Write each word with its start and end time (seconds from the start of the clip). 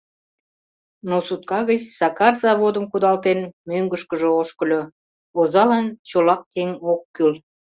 Но 1.09 1.17
сутка 1.27 1.59
гыч 1.69 1.81
Сакар 1.99 2.33
заводым 2.43 2.85
кудалтен 2.91 3.39
мӧҥгышкыжӧ 3.67 4.29
ошкыльо: 4.41 4.81
озалан 5.39 5.85
чолак 6.09 6.41
еҥ 6.61 6.69
ок 6.91 7.01
кӱл... 7.15 7.33